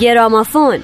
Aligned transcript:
گرامافون. 0.00 0.78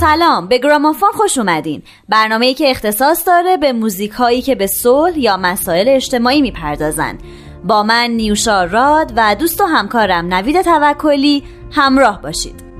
سلام 0.00 0.48
به 0.48 0.58
گرامافون 0.58 1.10
خوش 1.12 1.38
اومدین. 1.38 1.82
برنامه‌ای 2.08 2.54
که 2.54 2.70
اختصاص 2.70 3.26
داره 3.26 3.56
به 3.56 3.72
موزیک 3.72 4.10
هایی 4.10 4.42
که 4.42 4.54
به 4.54 4.66
صلح 4.66 5.18
یا 5.18 5.36
مسائل 5.36 5.88
اجتماعی 5.88 6.42
می‌پردازن 6.42 7.18
با 7.64 7.82
من 7.82 8.10
نیوشا 8.10 8.64
راد 8.64 9.12
و 9.16 9.34
دوست 9.34 9.60
و 9.60 9.64
همکارم 9.64 10.34
نوید 10.34 10.62
توکلی 10.62 11.42
همراه 11.70 12.22
باشید. 12.22 12.71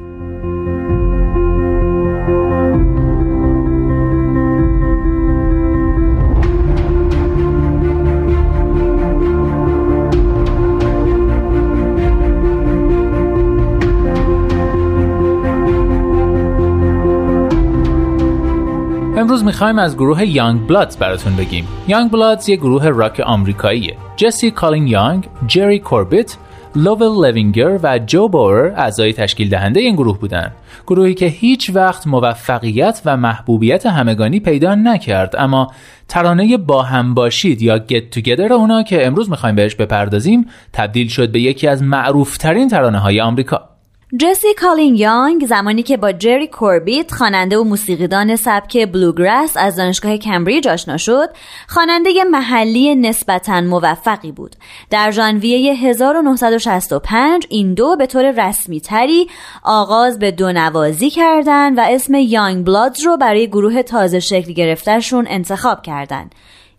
امروز 19.23 19.45
می‌خوایم 19.45 19.79
از 19.79 19.97
گروه 19.97 20.25
یانگ 20.27 20.67
بلادز 20.67 20.97
براتون 20.97 21.37
بگیم. 21.37 21.69
یانگ 21.89 22.11
بلادز 22.11 22.49
یه 22.49 22.57
گروه 22.57 22.89
راک 22.89 23.21
آمریکاییه. 23.21 23.97
جسی 24.17 24.51
کالین 24.51 24.87
یانگ، 24.87 25.29
جری 25.47 25.79
کوربیت، 25.79 26.37
لوول 26.77 27.29
لوینگر 27.29 27.79
و 27.83 27.99
جو 27.99 28.29
باور 28.29 28.73
اعضای 28.77 29.13
تشکیل 29.13 29.49
دهنده 29.49 29.81
این 29.81 29.95
گروه 29.95 30.19
بودن. 30.19 30.53
گروهی 30.87 31.15
که 31.15 31.27
هیچ 31.27 31.71
وقت 31.75 32.07
موفقیت 32.07 33.03
و 33.05 33.17
محبوبیت 33.17 33.87
همگانی 33.87 34.41
پیدا 34.41 34.75
نکرد 34.75 35.35
اما 35.39 35.73
ترانه 36.09 36.57
با 36.57 36.83
هم 36.83 37.15
باشید 37.15 37.63
یا 37.63 37.79
Get 37.79 38.11
Together 38.11 38.53
اونا 38.53 38.83
که 38.83 39.07
امروز 39.07 39.31
می‌خوایم 39.31 39.57
بهش 39.57 39.75
بپردازیم 39.75 40.47
تبدیل 40.73 41.09
شد 41.09 41.33
به 41.33 41.41
یکی 41.41 41.69
از 41.69 41.83
معروفترین 41.83 42.69
ترانه 42.69 42.99
های 42.99 43.21
آمریکا. 43.21 43.72
جسی 44.21 44.55
کالین 44.55 44.95
یانگ 44.95 45.47
زمانی 45.47 45.83
که 45.83 45.97
با 45.97 46.13
جری 46.13 46.47
کوربیت 46.47 47.13
خواننده 47.13 47.59
و 47.59 47.65
موسیقیدان 47.65 48.37
سبک 48.37 48.93
bluegrass 48.93 49.57
از 49.57 49.77
دانشگاه 49.77 50.17
کمبریج 50.17 50.69
آشنا 50.69 50.97
شد 50.97 51.29
خواننده 51.69 52.25
محلی 52.25 52.95
نسبتا 52.95 53.61
موفقی 53.61 54.33
بود 54.33 54.57
در 54.91 55.11
ژانویه 55.11 55.75
1965 55.75 57.47
این 57.49 57.75
دو 57.75 57.97
به 57.97 58.07
طور 58.07 58.49
رسمی 58.49 58.81
تری 58.81 59.27
آغاز 59.63 60.19
به 60.19 60.31
دو 60.31 60.53
نوازی 60.53 61.11
کردند 61.11 61.79
و 61.79 61.81
اسم 61.81 62.15
Youngbloods 62.15 63.05
رو 63.05 63.17
برای 63.17 63.47
گروه 63.47 63.83
تازه 63.83 64.21
شکل 64.21 64.53
گرفتهشون 64.53 65.27
انتخاب 65.29 65.83
کردند 65.83 66.35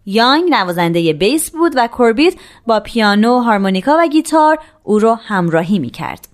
یانگ 0.05 0.49
نوازنده 0.49 1.13
bass 1.13 1.51
بود 1.51 1.71
و 1.75 1.87
کوربیت 1.87 2.33
با 2.67 2.79
پیانو، 2.79 3.39
هارمونیکا 3.39 3.97
و 3.99 4.07
گیتار 4.07 4.59
او 4.83 4.99
را 4.99 5.15
همراهی 5.15 5.79
می 5.79 5.89
کرد. 5.89 6.32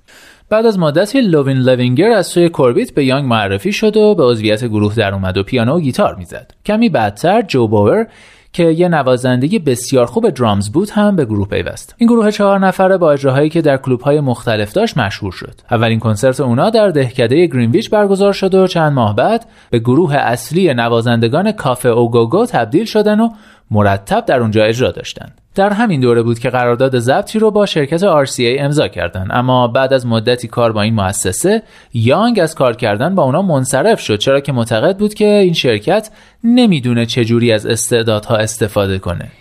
بعد 0.49 0.65
از 0.65 0.79
مدتی 0.79 1.21
لوین 1.21 1.57
لوینگر 1.57 2.11
از 2.11 2.27
سوی 2.27 2.49
کوربیت 2.49 2.93
به 2.93 3.05
یانگ 3.05 3.25
معرفی 3.25 3.71
شد 3.71 3.97
و 3.97 4.15
به 4.15 4.23
عضویت 4.23 4.65
گروه 4.65 4.95
در 4.95 5.13
اومد 5.13 5.37
و 5.37 5.43
پیانو 5.43 5.77
و 5.77 5.79
گیتار 5.79 6.15
می‌زد. 6.15 6.51
کمی 6.65 6.89
بعدتر 6.89 7.41
جو 7.41 7.67
باور 7.67 8.07
که 8.53 8.63
یه 8.63 8.87
نوازنده 8.87 9.59
بسیار 9.59 10.05
خوب 10.05 10.29
درامز 10.29 10.69
بود 10.69 10.89
هم 10.89 11.15
به 11.15 11.25
گروه 11.25 11.47
پیوست. 11.47 11.95
این 11.97 12.09
گروه 12.09 12.31
چهار 12.31 12.59
نفره 12.59 12.97
با 12.97 13.11
اجراهایی 13.11 13.49
که 13.49 13.61
در 13.61 13.77
کلوب 13.77 14.01
های 14.01 14.19
مختلف 14.19 14.73
داشت 14.73 14.97
مشهور 14.97 15.31
شد. 15.31 15.53
اولین 15.71 15.99
کنسرت 15.99 16.39
اونا 16.39 16.69
در 16.69 16.89
دهکده 16.89 17.45
گرینویچ 17.45 17.89
برگزار 17.89 18.33
شد 18.33 18.55
و 18.55 18.67
چند 18.67 18.93
ماه 18.93 19.15
بعد 19.15 19.45
به 19.69 19.79
گروه 19.79 20.15
اصلی 20.15 20.73
نوازندگان 20.73 21.51
کافه 21.51 21.89
اوگوگو 21.89 22.45
تبدیل 22.45 22.85
شدن 22.85 23.19
و 23.19 23.29
مرتب 23.71 24.25
در 24.25 24.39
اونجا 24.39 24.63
اجرا 24.63 24.91
داشتند. 24.91 25.41
در 25.59 25.73
همین 25.73 26.01
دوره 26.01 26.21
بود 26.21 26.39
که 26.39 26.49
قرارداد 26.49 26.99
ضبطی 26.99 27.39
رو 27.39 27.51
با 27.51 27.65
شرکت 27.65 28.25
RCA 28.25 28.59
امضا 28.59 28.87
کردند 28.87 29.27
اما 29.31 29.67
بعد 29.67 29.93
از 29.93 30.05
مدتی 30.05 30.47
کار 30.47 30.71
با 30.71 30.81
این 30.81 30.93
مؤسسه 30.93 31.63
یانگ 31.93 32.39
از 32.39 32.55
کار 32.55 32.75
کردن 32.75 33.15
با 33.15 33.23
اونا 33.23 33.41
منصرف 33.41 33.99
شد 33.99 34.17
چرا 34.17 34.39
که 34.39 34.51
معتقد 34.51 34.97
بود 34.97 35.13
که 35.13 35.25
این 35.25 35.53
شرکت 35.53 36.09
نمی‌دونه 36.43 37.05
چجوری 37.05 37.51
از 37.51 37.65
استعدادها 37.65 38.35
استفاده 38.35 38.99
کنه. 38.99 39.31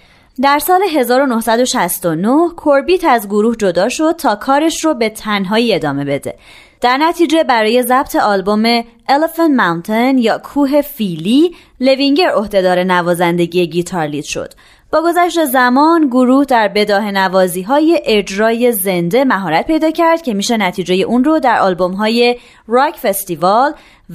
در 0.42 0.58
سال 0.58 0.80
1969 0.96 2.48
کوربیت 2.56 3.04
از 3.04 3.28
گروه 3.28 3.56
جدا 3.56 3.88
شد 3.88 4.14
تا 4.18 4.34
کارش 4.34 4.84
رو 4.84 4.94
به 4.94 5.08
تنهایی 5.08 5.74
ادامه 5.74 6.04
بده. 6.04 6.34
در 6.80 6.96
نتیجه 6.96 7.44
برای 7.44 7.82
ضبط 7.82 8.16
آلبوم 8.16 8.80
Elephant 8.82 9.58
Mountain 9.60 10.18
یا 10.18 10.38
کوه 10.38 10.82
فیلی 10.82 11.54
لوینگر 11.80 12.28
عهدهدار 12.28 12.84
نوازندگی 12.84 13.66
گیتار 13.66 14.06
لید 14.06 14.24
شد. 14.24 14.52
با 14.92 15.02
گذشت 15.02 15.44
زمان 15.44 16.06
گروه 16.06 16.44
در 16.44 16.68
بداه 16.68 17.10
نوازی 17.10 17.62
های 17.62 18.00
اجرای 18.04 18.72
زنده 18.72 19.24
مهارت 19.24 19.66
پیدا 19.66 19.90
کرد 19.90 20.22
که 20.22 20.34
میشه 20.34 20.56
نتیجه 20.56 20.94
اون 20.94 21.24
رو 21.24 21.40
در 21.40 21.58
آلبوم 21.58 21.92
های 21.92 22.36
Rock 22.68 22.96
Festival 22.96 23.72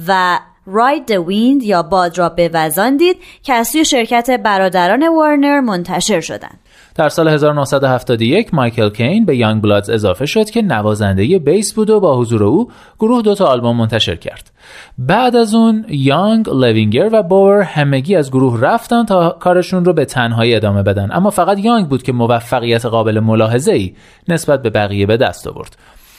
و 0.08 0.38
Ride 0.66 1.06
the 1.06 1.10
Wind 1.10 1.62
یا 1.62 1.82
باد 1.82 2.18
را 2.18 2.34
وزان 2.38 2.96
دید 2.96 3.16
که 3.42 3.52
از 3.54 3.68
سوی 3.68 3.84
شرکت 3.84 4.30
برادران 4.30 5.08
وارنر 5.08 5.60
منتشر 5.60 6.20
شدند. 6.20 6.58
در 6.94 7.08
سال 7.08 7.28
1971 7.28 8.54
مایکل 8.54 8.90
کین 8.90 9.24
به 9.24 9.36
Youngbloods 9.36 9.90
اضافه 9.90 10.26
شد 10.26 10.50
که 10.50 10.62
نوازنده 10.62 11.38
bass 11.38 11.74
بود 11.74 11.90
و 11.90 12.00
با 12.00 12.18
حضور 12.18 12.44
او 12.44 12.70
گروه 12.98 13.22
دو 13.22 13.34
تا 13.34 13.46
آلبوم 13.46 13.76
منتشر 13.76 14.16
کرد. 14.16 14.50
بعد 14.98 15.36
از 15.36 15.54
اون 15.54 15.84
یانگ، 15.88 16.48
لوینگر 16.48 17.08
و 17.12 17.22
باور 17.22 17.62
همگی 17.62 18.16
از 18.16 18.30
گروه 18.30 18.60
رفتن 18.60 19.04
تا 19.04 19.36
کارشون 19.40 19.84
رو 19.84 19.92
به 19.92 20.04
تنهایی 20.04 20.54
ادامه 20.54 20.82
بدن 20.82 21.08
اما 21.12 21.30
فقط 21.30 21.58
یانگ 21.58 21.88
بود 21.88 22.02
که 22.02 22.12
موفقیت 22.12 22.86
قابل 22.86 23.20
ملاحظه 23.20 23.72
ای 23.72 23.94
نسبت 24.28 24.62
به 24.62 24.70
بقیه 24.70 25.06
به 25.06 25.16
دست 25.16 25.46
آورد. 25.46 25.76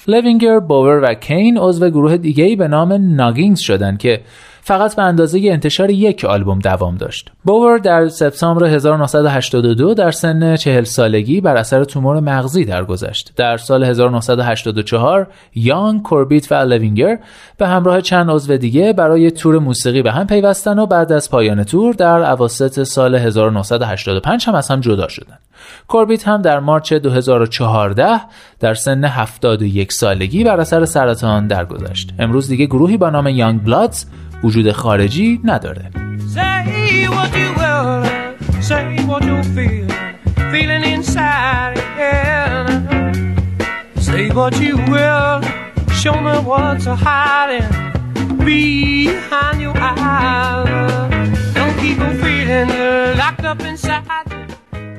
لوینگر، 0.07 0.59
باور 0.59 0.99
و 1.03 1.13
کین 1.13 1.57
عضو 1.57 1.89
گروه 1.89 2.17
دیگه‌ای 2.17 2.55
به 2.55 2.67
نام 2.67 2.93
Noggins 2.93 3.59
شدند 3.59 3.97
که 3.97 4.21
فقط 4.67 4.95
به 4.95 5.01
اندازه 5.01 5.39
انتشار 5.43 5.89
یک 5.89 6.25
آلبوم 6.25 6.59
دوام 6.59 6.95
داشت. 6.97 7.31
باور 7.43 7.77
در 7.77 8.07
سپتامبر 8.07 8.65
1982 8.65 9.93
در 9.93 10.11
سن 10.11 10.55
40 10.55 10.83
سالگی 10.83 11.41
بر 11.41 11.57
اثر 11.57 11.83
تومور 11.83 12.19
مغزی 12.19 12.65
درگذشت. 12.65 13.33
در 13.35 13.57
سال 13.57 13.83
1984 13.83 15.27
یانگ، 15.55 16.01
کوربیت 16.01 16.51
و 16.51 16.55
لوینگر 16.55 17.19
به 17.57 17.67
همراه 17.67 18.01
چند 18.01 18.29
عضو 18.29 18.57
دیگه 18.57 18.93
برای 18.93 19.31
تور 19.31 19.59
موسیقی 19.59 20.01
به 20.01 20.11
هم 20.11 20.27
پیوستن 20.27 20.79
و 20.79 20.85
بعد 20.85 21.11
از 21.11 21.31
پایان 21.31 21.63
تور 21.63 21.93
در 21.93 22.31
اواسط 22.31 22.83
سال 22.83 23.15
1985 23.15 24.45
هم 24.47 24.55
از 24.55 24.71
هم 24.71 24.79
جدا 24.79 25.07
شدند. 25.07 25.39
کوربیت 25.87 26.27
هم 26.27 26.41
در 26.41 26.59
مارچ 26.59 26.93
2014 26.93 28.21
در 28.59 28.73
سن 28.73 29.03
71 29.03 29.93
سالگی 29.93 30.43
بر 30.43 30.59
اثر 30.59 30.85
سرطان 30.85 31.47
درگذشت. 31.47 32.13
امروز 32.19 32.47
دیگه 32.47 32.65
گروهی 32.65 32.97
با 32.97 33.09
نام 33.09 33.27
یانگ 33.27 33.63
بلادز 33.63 34.05
وجود 34.43 34.71
خارجی 34.71 35.39
نداره. 35.43 35.91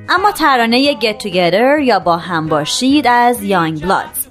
اما 0.09 0.33
ترانه 0.33 0.95
Get 0.95 1.23
Together 1.23 1.83
یا 1.85 1.99
با 1.99 2.17
هم 2.17 2.47
باشید 2.47 3.07
از 3.07 3.43
یانگ 3.43 3.83
بلادز 3.83 4.26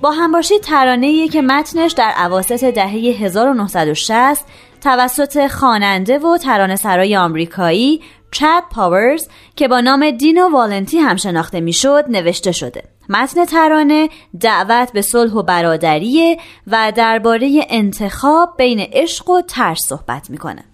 با 0.00 0.10
هم 0.10 0.32
باشید 0.32 0.60
ترانه 0.60 1.28
که 1.28 1.42
متنش 1.42 1.92
در 1.92 2.10
عواسط 2.16 2.64
دهه 2.64 2.88
1960 2.88 4.46
توسط 4.80 5.46
خواننده 5.46 6.18
و 6.18 6.38
ترانه 6.38 6.76
سرای 6.76 7.16
آمریکایی 7.16 8.00
چاد 8.30 8.62
پاورز 8.70 9.28
که 9.56 9.68
با 9.68 9.80
نام 9.80 10.10
دینو 10.10 10.48
والنتی 10.48 10.98
هم 10.98 11.16
شناخته 11.16 11.60
می‌شد 11.60 12.04
نوشته 12.08 12.52
شده. 12.52 12.82
متن 13.08 13.44
ترانه 13.44 14.08
دعوت 14.40 14.92
به 14.92 15.02
صلح 15.02 15.32
و 15.32 15.42
برادریه 15.42 16.38
و 16.66 16.92
درباره 16.96 17.66
انتخاب 17.70 18.54
بین 18.58 18.80
عشق 18.80 19.30
و 19.30 19.42
ترس 19.42 19.80
صحبت 19.88 20.30
می‌کنه 20.30 20.64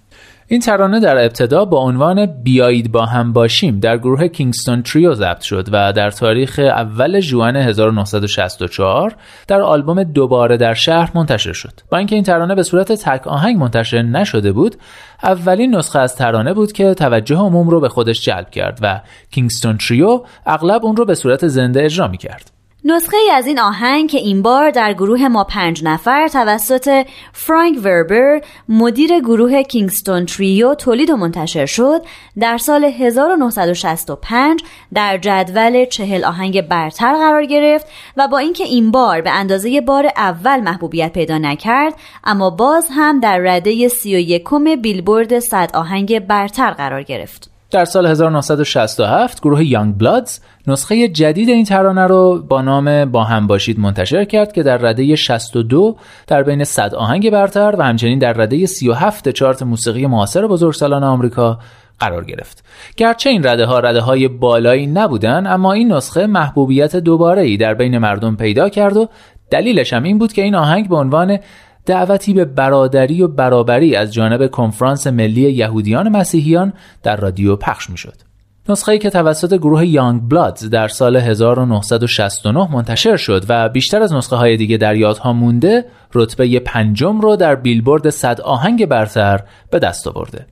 این 0.49 0.61
ترانه 0.61 1.01
در 1.01 1.25
ابتدا 1.25 1.65
با 1.65 1.79
عنوان 1.79 2.27
بیایید 2.27 2.93
با 2.93 3.07
هم 3.07 3.33
باشیم 3.33 3.81
در 3.81 3.99
گروه 3.99 4.29
کینگستون 4.29 4.83
تریو 4.83 5.15
ضبط 5.15 5.41
شد 5.41 5.69
و 5.73 5.93
در 5.93 6.11
تاریخ 6.11 6.59
اول 6.59 7.21
ژوئن 7.21 7.57
1964 7.57 9.17
در 9.49 9.61
آلبوم 9.61 10.03
دوباره 10.03 10.57
در 10.57 10.75
شهر 10.75 11.11
منتشر 11.15 11.53
شد. 11.53 11.81
با 11.91 11.99
اینکه 11.99 12.15
این 12.15 12.25
ترانه 12.25 12.55
به 12.55 12.63
صورت 12.63 12.93
تک 12.93 13.27
آهنگ 13.27 13.57
منتشر 13.57 14.03
نشده 14.03 14.53
بود، 14.53 14.77
اولین 15.23 15.75
نسخه 15.75 15.99
از 15.99 16.17
ترانه 16.17 16.55
بود 16.55 16.73
که 16.73 16.95
توجه 16.95 17.37
عموم 17.37 17.69
رو 17.69 17.81
به 17.81 17.89
خودش 17.89 18.21
جلب 18.21 18.51
کرد 18.51 18.79
و 18.83 19.01
کینگستون 19.31 19.77
تریو 19.77 20.25
اغلب 20.47 20.85
اون 20.85 20.97
رو 20.97 21.05
به 21.05 21.15
صورت 21.15 21.47
زنده 21.47 21.85
اجرا 21.85 22.09
می 22.09 22.19
کرد. 22.19 22.56
نسخه 22.89 23.17
ای 23.17 23.31
از 23.31 23.47
این 23.47 23.59
آهنگ 23.59 24.11
که 24.11 24.19
این 24.19 24.43
بار 24.43 24.71
در 24.71 24.93
گروه 24.93 25.29
ما 25.29 25.45
پنج 25.45 25.85
نفر 25.85 26.29
توسط 26.29 27.07
فرانک 27.33 27.79
وربر 27.85 28.41
مدیر 28.69 29.21
گروه 29.21 29.63
کینگستون 29.63 30.27
تریو 30.27 30.75
تولید 30.75 31.11
و 31.11 31.17
منتشر 31.17 31.67
شد 31.67 32.03
در 32.39 32.59
سال 32.59 32.85
1965 32.85 34.63
در 34.95 35.19
جدول 35.19 35.85
چهل 35.85 36.25
آهنگ 36.25 36.61
برتر 36.61 37.13
قرار 37.13 37.45
گرفت 37.45 37.87
و 38.17 38.29
با 38.29 38.39
اینکه 38.39 38.65
این 38.65 38.91
بار 38.91 39.21
به 39.21 39.31
اندازه 39.31 39.81
بار 39.81 40.07
اول 40.17 40.61
محبوبیت 40.61 41.13
پیدا 41.13 41.39
نکرد 41.39 41.95
اما 42.25 42.51
باز 42.51 42.89
هم 42.91 43.21
در 43.21 43.39
رده 43.39 43.89
31 43.89 44.45
بیلبورد 44.83 45.39
100 45.39 45.71
آهنگ 45.75 46.19
برتر 46.19 46.71
قرار 46.71 47.03
گرفت. 47.03 47.56
در 47.71 47.85
سال 47.85 48.07
1967 48.07 49.41
گروه 49.41 49.65
یانگ 49.65 49.99
بلادز 49.99 50.41
نسخه 50.67 51.09
جدید 51.09 51.49
این 51.49 51.65
ترانه 51.65 52.07
رو 52.07 52.43
با 52.49 52.63
نام 52.63 53.05
با 53.05 53.25
هم 53.25 53.47
باشید 53.47 53.81
منتشر 53.81 54.25
کرد 54.25 54.53
که 54.53 54.63
در 54.63 54.77
رده 54.77 55.17
62 55.17 55.97
در 56.27 56.43
بین 56.43 56.65
100 56.65 56.95
آهنگ 56.95 57.31
برتر 57.31 57.75
و 57.79 57.83
همچنین 57.83 58.19
در 58.19 58.33
رده 58.33 58.67
37 58.67 59.29
چارت 59.29 59.63
موسیقی 59.63 60.07
معاصر 60.07 60.47
بزرگسالان 60.47 61.05
آمریکا 61.05 61.59
قرار 61.99 62.25
گرفت. 62.25 62.65
گرچه 62.97 63.31
این 63.31 63.47
رده 63.47 63.65
ها 63.65 63.79
رده 63.79 64.01
های 64.01 64.29
بالایی 64.29 64.87
نبودن 64.87 65.47
اما 65.47 65.73
این 65.73 65.93
نسخه 65.93 66.27
محبوبیت 66.27 66.97
دوباره 66.97 67.43
ای 67.43 67.57
در 67.57 67.75
بین 67.75 67.99
مردم 67.99 68.37
پیدا 68.37 68.69
کرد 68.69 68.97
و 68.97 69.09
دلیلش 69.51 69.93
هم 69.93 70.03
این 70.03 70.19
بود 70.19 70.33
که 70.33 70.43
این 70.43 70.55
آهنگ 70.55 70.89
به 70.89 70.97
عنوان 70.97 71.39
دعوتی 71.87 72.33
به 72.33 72.45
برادری 72.45 73.23
و 73.23 73.29
برابری 73.29 73.97
از 73.97 74.15
جانب 74.15 74.51
کنفرانس 74.51 75.07
ملی 75.07 75.53
یهودیان 75.53 76.09
مسیحیان 76.09 76.73
در 77.03 77.17
رادیو 77.17 77.57
پخش 77.57 77.91
می 77.91 77.97
شد. 77.97 78.15
نسخه 78.69 78.99
که 78.99 79.11
توسط 79.11 79.55
گروه 79.55 79.87
یانگ 79.87 80.29
بلادز 80.29 80.71
در 80.71 80.89
سال 80.89 81.17
1969 81.17 82.73
منتشر 82.73 83.17
شد 83.17 83.45
و 83.49 83.69
بیشتر 83.69 84.03
از 84.03 84.13
نسخه 84.13 84.37
های 84.37 84.57
دیگه 84.57 84.77
در 84.77 84.97
یادها 84.97 85.33
مونده 85.33 85.85
رتبه 86.15 86.61
پنجم 86.61 87.21
رو 87.21 87.37
در 87.37 87.55
بیلبورد 87.55 88.11
صد 88.11 88.41
آهنگ 88.41 88.87
برتر 88.87 89.41
به 89.71 89.79
دست 89.79 90.07
آورده. 90.07 90.47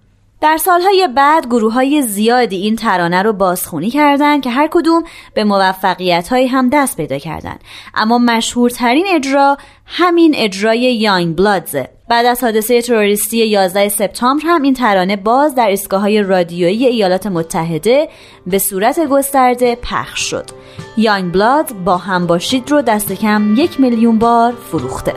در 0.45 0.57
سالهای 0.57 1.09
بعد 1.17 1.47
گروه 1.47 1.73
های 1.73 2.03
زیادی 2.03 2.57
این 2.57 2.77
ترانه 2.77 3.23
رو 3.23 3.33
بازخونی 3.33 3.91
کردند 3.91 4.43
که 4.43 4.51
هر 4.51 4.69
کدوم 4.71 5.05
به 5.35 5.45
موفقیت 5.45 6.33
هم 6.33 6.69
دست 6.69 6.97
پیدا 6.97 7.19
کردند. 7.19 7.61
اما 7.95 8.19
مشهورترین 8.19 9.07
اجرا 9.09 9.57
همین 9.87 10.35
اجرای 10.37 10.95
یانگ 10.95 11.37
بلادزه 11.37 11.89
بعد 12.09 12.27
از 12.27 12.45
حادثه 12.45 12.83
تروریستی 12.83 13.37
11 13.47 13.89
سپتامبر 13.89 14.43
هم 14.47 14.63
این 14.63 14.75
ترانه 14.75 15.17
باز 15.17 15.55
در 15.55 15.69
ایستگاه 15.69 16.01
های 16.01 16.23
رادیویی 16.23 16.87
ایالات 16.87 17.27
متحده 17.27 18.09
به 18.47 18.59
صورت 18.59 19.07
گسترده 19.07 19.79
پخش 19.83 20.21
شد. 20.21 20.45
یانگ 20.97 21.33
بلاد 21.33 21.73
با 21.85 21.97
هم 21.97 22.27
باشید 22.27 22.71
رو 22.71 22.83
دست 22.83 23.13
کم 23.13 23.55
یک 23.57 23.81
میلیون 23.81 24.19
بار 24.19 24.53
فروخته. 24.71 25.15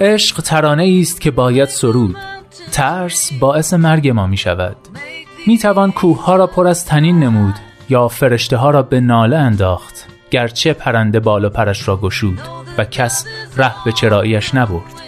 عشق 0.00 0.40
ترانه 0.40 0.98
است 1.00 1.20
که 1.20 1.30
باید 1.30 1.68
سرود. 1.68 2.16
ترس 2.72 3.32
باعث 3.32 3.74
مرگ 3.74 4.08
ما 4.08 4.26
می 4.26 4.36
شود. 4.36 4.76
می 5.46 5.58
توان 5.58 5.92
کوه 5.92 6.24
ها 6.24 6.36
را 6.36 6.46
پر 6.46 6.66
از 6.66 6.84
تنین 6.86 7.18
نمود 7.18 7.54
یا 7.88 8.08
فرشته 8.08 8.56
ها 8.56 8.70
را 8.70 8.82
به 8.82 9.00
ناله 9.00 9.36
انداخت. 9.36 10.06
گرچه 10.30 10.72
پرنده 10.72 11.20
بالا 11.20 11.48
پرش 11.48 11.88
را 11.88 11.96
گشود 11.96 12.40
و 12.78 12.84
کس 12.84 13.26
ره 13.56 13.74
به 13.84 13.92
چراییش 13.92 14.54
نبرد. 14.54 15.02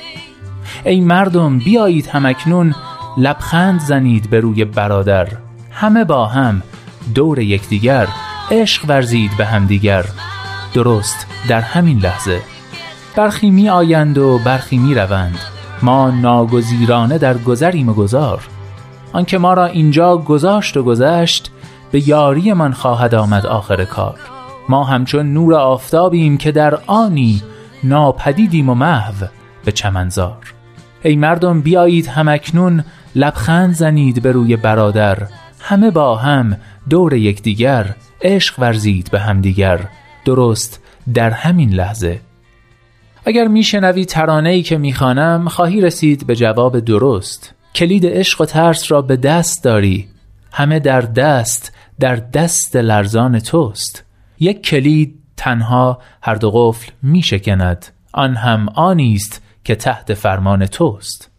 ای 0.84 1.00
مردم 1.00 1.58
بیایید 1.58 2.06
همکنون. 2.06 2.74
لبخند 3.18 3.80
زنید 3.80 4.30
به 4.30 4.40
روی 4.40 4.64
برادر. 4.64 5.28
همه 5.70 6.04
با 6.04 6.26
هم. 6.26 6.62
دور 7.14 7.38
یکدیگر. 7.38 8.08
عشق 8.50 8.84
ورزید 8.88 9.30
به 9.38 9.46
همدیگر. 9.46 10.04
درست 10.74 11.26
در 11.48 11.60
همین 11.60 11.98
لحظه. 11.98 12.40
برخی 13.16 13.50
می 13.50 13.68
آیند 13.68 14.18
و 14.18 14.38
برخی 14.38 14.78
می 14.78 14.94
روند 14.94 15.38
ما 15.82 16.10
ناگزیرانه 16.10 17.18
در 17.18 17.38
گذریم 17.38 17.88
و 17.88 17.92
گذار. 17.92 18.42
آنکه 19.12 19.38
ما 19.38 19.54
را 19.54 19.66
اینجا 19.66 20.16
گذاشت 20.16 20.76
و 20.76 20.82
گذشت 20.82 21.50
به 21.90 22.08
یاری 22.08 22.52
من 22.52 22.72
خواهد 22.72 23.14
آمد 23.14 23.46
آخر 23.46 23.84
کار. 23.84 24.18
ما 24.68 24.84
همچون 24.84 25.32
نور 25.32 25.54
آفتابیم 25.54 26.38
که 26.38 26.52
در 26.52 26.78
آنی 26.86 27.42
ناپدیدیم 27.84 28.68
و 28.68 28.74
محو 28.74 29.26
به 29.64 29.72
چمنزار. 29.72 30.54
ای 31.02 31.16
مردم 31.16 31.60
بیایید 31.60 32.06
همکنون 32.06 32.84
لبخند 33.14 33.74
زنید 33.74 34.22
به 34.22 34.32
روی 34.32 34.56
برادر. 34.56 35.18
همه 35.60 35.90
با 35.90 36.16
هم 36.16 36.56
دور 36.90 37.14
یکدیگر. 37.14 37.94
عشق 38.26 38.58
ورزید 38.58 39.10
به 39.10 39.20
همدیگر. 39.20 39.88
درست 40.24 40.82
در 41.14 41.30
همین 41.30 41.70
لحظه. 41.70 42.20
اگر 43.24 43.48
میشنوی 43.48 44.04
ترانه 44.04 44.50
ای 44.50 44.62
که 44.62 44.78
می‌خوانم 44.78 45.48
خواهی 45.48 45.80
رسید 45.80 46.26
به 46.26 46.36
جواب 46.36 46.80
درست. 46.80 47.54
کلید 47.74 48.06
عشق 48.06 48.40
و 48.40 48.44
ترس 48.44 48.92
را 48.92 49.02
به 49.02 49.16
دست 49.16 49.64
داری. 49.64 50.08
همه 50.52 50.78
در 50.78 51.00
دست 51.00 51.72
در 52.00 52.16
دست 52.16 52.76
لرزان 52.76 53.38
توست. 53.38 54.04
یک 54.40 54.62
کلید 54.62 55.18
تنها 55.36 55.98
هر 56.22 56.34
دو 56.34 56.50
قفل 56.50 56.92
می 57.02 57.22
شکند 57.22 57.86
آن 58.12 58.34
هم 58.34 58.68
آنی 58.74 59.14
است 59.14 59.42
که 59.64 59.74
تحت 59.74 60.14
فرمان 60.14 60.66
توست. 60.66 61.30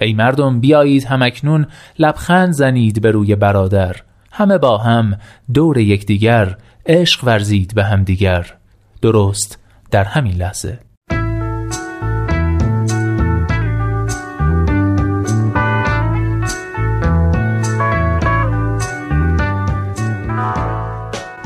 ای 0.00 0.12
مردم 0.12 0.60
بیایید 0.60 1.04
همکنون 1.04 1.66
لبخند 1.98 2.52
زنید 2.52 3.02
به 3.02 3.10
روی 3.10 3.34
برادر. 3.36 3.96
همه 4.34 4.58
با 4.58 4.78
هم 4.78 5.18
دور 5.54 5.78
یکدیگر 5.78 6.56
عشق 6.86 7.24
ورزید 7.24 7.74
به 7.74 7.84
همدیگر. 7.84 8.54
درست 9.02 9.58
در 9.90 10.04
همین 10.04 10.34
لحظه. 10.34 10.78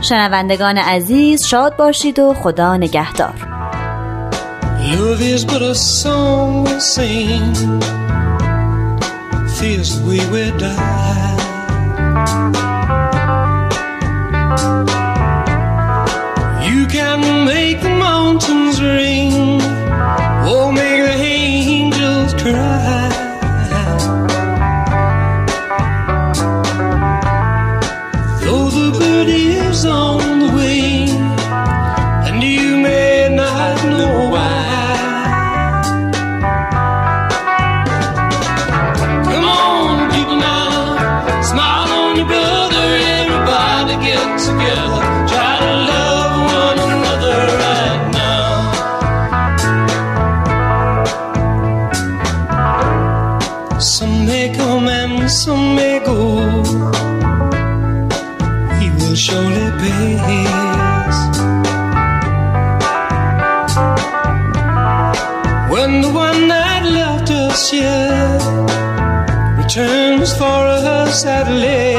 شنوندگان 0.02 0.78
عزیز 0.78 1.44
شاد 1.44 1.76
باشید 1.76 2.18
و 2.18 2.34
خدا 2.34 2.76
نگهدار. 2.76 3.56
Love 4.92 5.20
is 5.20 5.44
but 5.44 5.62
a 5.62 5.75
song 5.75 6.64
we 6.64 6.78
sing. 6.94 7.54
Feels 9.56 9.90
we 10.06 10.18
will 10.32 10.56
die. 10.58 11.37
Some 56.06 56.72
may 58.78 58.88
go 58.98 59.14
surely 59.14 59.68
pays. 59.80 61.18
When 65.72 65.90
the 66.04 66.10
one 66.26 66.48
that 66.48 66.82
left 66.98 67.30
us 67.30 67.70
here 67.70 68.38
returns 69.58 70.30
for 70.40 70.60
us 71.02 71.26
at 71.26 71.48
last, 71.50 71.95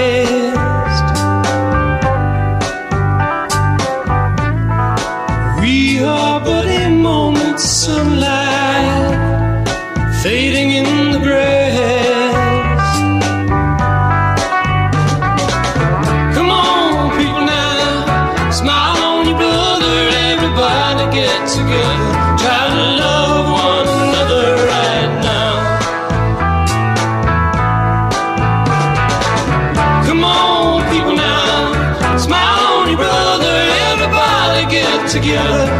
together 35.27 35.76